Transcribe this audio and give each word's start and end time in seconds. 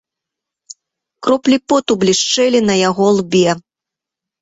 Кроплі 1.27 1.57
поту 1.73 1.99
блішчэлі 2.07 2.65
на 2.73 2.81
яго 2.89 3.05
лбе. 3.23 3.49